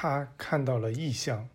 [0.00, 1.48] 他看到了异象，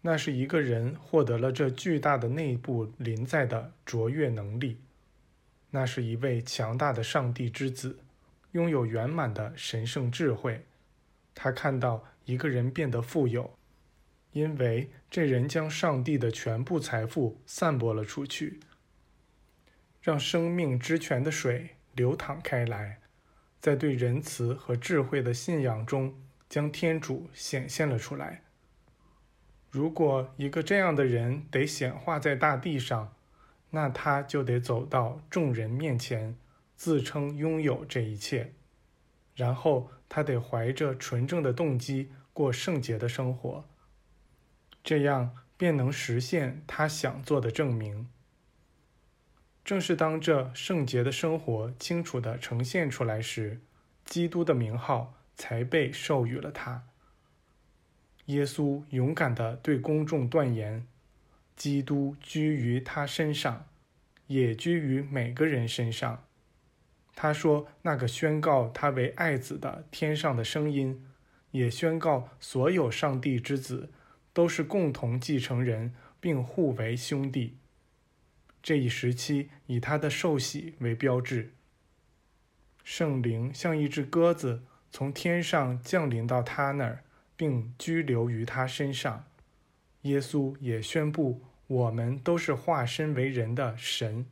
[0.00, 4.80] 那是一个人获得了这巨大的内部临在的卓越能力，
[5.68, 7.98] 那是一位强大的上帝之子，
[8.52, 10.64] 拥有圆满的神圣智慧。
[11.34, 13.54] 他看到一个人变得富有，
[14.32, 18.60] 因为这人将上帝的全部财富散播了出去，
[20.00, 23.00] 让生命之泉的水流淌开来，
[23.60, 26.14] 在对仁慈和智慧的信仰中，
[26.48, 28.42] 将天主显现了出来。
[29.70, 33.14] 如果一个这样的人得显化在大地上，
[33.70, 36.36] 那他就得走到众人面前，
[36.76, 38.52] 自称拥有这一切，
[39.34, 39.90] 然后。
[40.06, 43.64] 他得怀着纯正的动机过圣洁的生活，
[44.84, 48.08] 这样便能实现他想做的证明。
[49.64, 53.60] 正是当这圣洁的生活清楚地呈现出来时，
[54.04, 56.84] 基督的名号才被授予了他。
[58.26, 60.86] 耶稣勇敢地对公众断言：
[61.56, 63.66] 基督居于他身上，
[64.26, 66.24] 也居于每个人身上。
[67.14, 71.06] 他说：“那个宣告他为爱子的天上的声音，
[71.52, 73.92] 也宣告所有上帝之子
[74.32, 77.56] 都是共同继承人，并互为兄弟。”
[78.62, 81.52] 这一时期以他的受洗为标志。
[82.82, 84.64] 圣灵像一只鸽子
[84.96, 87.02] 从天上降临到他那儿，
[87.36, 89.24] 并居留于他身上。
[90.02, 94.24] 耶稣也宣布：“我们都是化身为人的神。”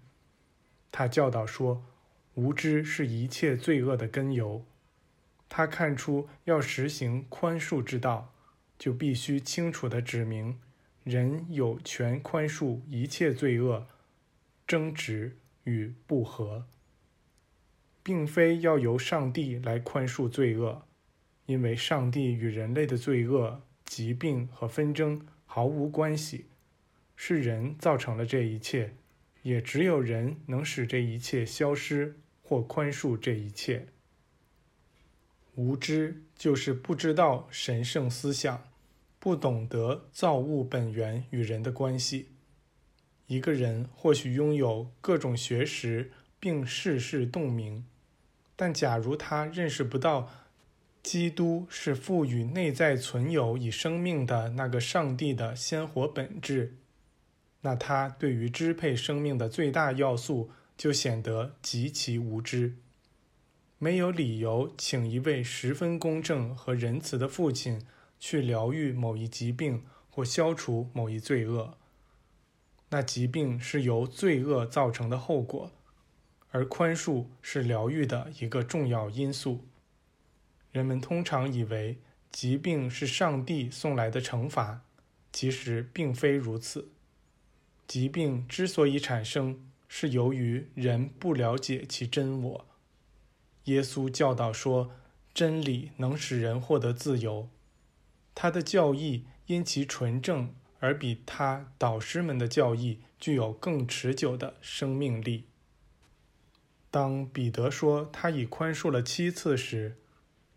[0.92, 1.84] 他教导说。
[2.34, 4.64] 无知是一切罪恶的根由。
[5.50, 8.32] 他看出要实行宽恕之道，
[8.78, 10.58] 就必须清楚地指明，
[11.04, 13.86] 人有权宽恕一切罪恶、
[14.66, 16.64] 争执与不和，
[18.02, 20.82] 并非要由上帝来宽恕罪恶，
[21.46, 26.46] 因为上帝与人类的罪恶、疾病和纷争毫无关系，
[27.16, 28.94] 是人造成了这一切，
[29.42, 32.16] 也只有人能使这一切消失。
[32.44, 33.86] 或宽恕这一切。
[35.54, 38.68] 无知就是不知道神圣思想，
[39.18, 42.28] 不懂得造物本源与人的关系。
[43.26, 47.86] 一个人或许拥有各种学识并世事洞明，
[48.62, 50.30] 但假如他认识不到
[51.02, 56.76] 基督是赋予内在存有以生命的那个上帝的鲜活本质，
[57.62, 60.52] 那他对于支配生命的最大要素。
[60.76, 62.76] 就显得极其无知，
[63.78, 67.84] 没有理由请一位十分公正和仁慈的父亲
[68.20, 71.76] 去疗愈某一疾病或消除某一罪恶。
[72.90, 75.72] 那疾病是由罪恶造成的后果，
[76.52, 79.66] 而宽恕是疗愈的一个重要因素。
[80.70, 81.98] 人们通常以为
[82.30, 84.82] 疾病是上帝送来的惩罚，
[85.32, 86.88] 其实并非如此。
[87.86, 92.66] 疾病之所以产生，是由于人不了解其真我。
[93.64, 94.92] 耶稣教导说，
[95.34, 97.48] 真理能使人获得自由。
[98.34, 105.44] 他的教义因其纯正而比他导师们的教义具有更持久的生命力。
[106.92, 109.96] 当彼得说他已宽恕了七次时，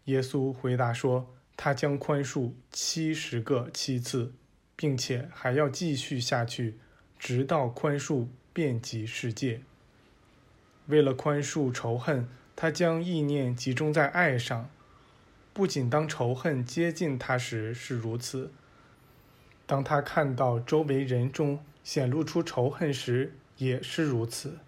[0.04, 4.34] 耶稣回答说，他将宽恕七十个七次，
[4.76, 6.78] 并且还要继续下去，
[7.18, 8.28] 直到宽恕。
[8.56, 9.60] 遍及世界。
[10.88, 12.26] 为了宽恕仇恨，
[12.56, 14.70] 他将意念集中在爱上。
[15.52, 18.54] 不仅当仇恨接近他时是如此，
[19.66, 24.60] 当他看到周围人中显露出仇恨时也是如此。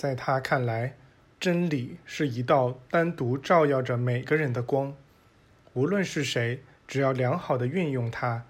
[0.00, 0.96] 在他看来，
[1.38, 4.96] 真理是一道单独照耀着每个人的光。
[5.74, 8.46] 无论是谁，只要良好的运用它，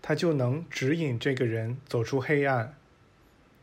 [0.00, 2.74] 它就能指引这个人走出黑暗。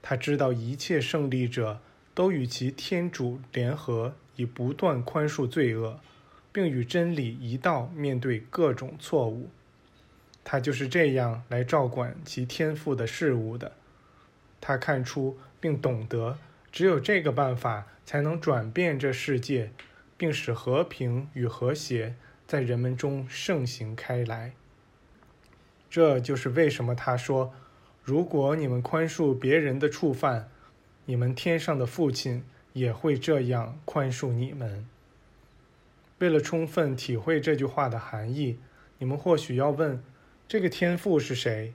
[0.03, 1.79] 他知道一切胜利者
[2.13, 5.99] 都与其天主联合，以不断宽恕罪恶，
[6.51, 9.49] 并与真理一道面对各种错误。
[10.43, 13.71] 他就是这样来照管其天赋的事物的。
[14.59, 16.37] 他看出并懂得，
[16.71, 19.71] 只有这个办法才能转变这世界，
[20.17, 22.15] 并使和平与和谐
[22.47, 24.53] 在人们中盛行开来。
[25.89, 27.53] 这就是为什么他说。
[28.03, 30.49] 如果你们宽恕别人的触犯，
[31.05, 34.87] 你们天上的父亲也会这样宽恕你们。
[36.17, 38.57] 为了充分体会这句话的含义，
[38.97, 40.03] 你们或许要问：
[40.47, 41.73] 这个天赋是谁？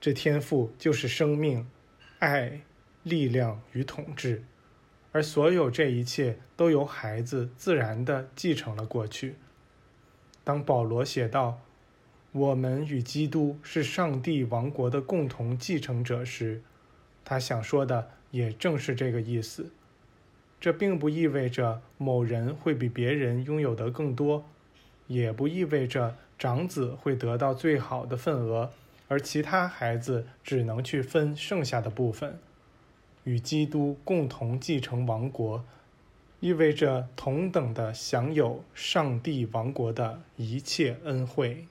[0.00, 1.66] 这天赋就是生命、
[2.18, 2.60] 爱、
[3.02, 4.44] 力量与统治，
[5.12, 9.36] 而所有这一切都由孩子自然地继承了过去。
[10.44, 11.60] 当保罗写道
[12.32, 16.62] ：“我们与基督是上帝王国的共同继承者”时，
[17.24, 19.70] 他想说的也正是这个意思。
[20.60, 24.44] 这并不意味着某人会比别人拥有的更多，
[25.08, 28.70] 也不意味着长子会得到最好的份额，
[29.08, 32.38] 而其他孩子只能去分剩下的部分。
[33.24, 35.64] 与基督共同继承王国。
[36.42, 41.68] 意味着同等的享有上帝王国的一切恩惠。